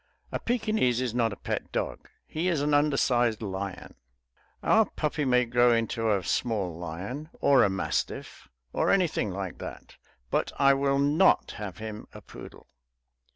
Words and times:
A 0.31 0.39
Pekinese 0.39 0.99
is 0.99 1.13
not 1.13 1.31
a 1.31 1.35
pet 1.35 1.71
dog; 1.71 2.09
he 2.25 2.47
is 2.47 2.61
an 2.63 2.73
undersized 2.73 3.43
lion. 3.43 3.93
Our 4.63 4.85
puppy 4.89 5.25
may 5.25 5.45
grow 5.45 5.73
into 5.73 6.11
a 6.11 6.23
small 6.23 6.75
lion, 6.75 7.29
or 7.33 7.63
a 7.63 7.69
mastiff, 7.69 8.47
or 8.73 8.89
anything 8.89 9.29
like 9.29 9.59
that; 9.59 9.97
but 10.31 10.51
I 10.57 10.73
will 10.73 10.97
not 10.97 11.51
have 11.57 11.77
him 11.77 12.07
a 12.13 12.21
poodle. 12.21 12.65